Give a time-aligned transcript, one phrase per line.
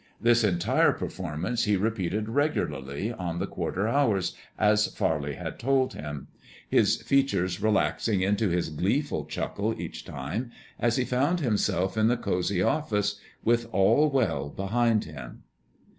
[0.19, 6.25] This entire performance he repeated regularly on the quarter hours, as Farley had told him;
[6.67, 12.17] his features relaxing into his gleeful chuckle each time, as he found himself in the
[12.17, 15.43] cosy office, with all well behind him.